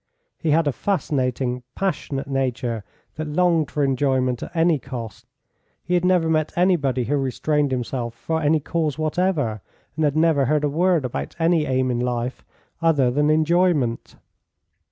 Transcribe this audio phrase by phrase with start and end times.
[0.39, 2.83] He had a fascinating, passionate nature,
[3.17, 5.27] that longed for enjoyment at any cost.
[5.83, 9.61] He had never met anybody who restrained himself for any cause whatever,
[9.95, 12.43] and had never heard a word about any aim in life
[12.81, 14.15] other than enjoyment.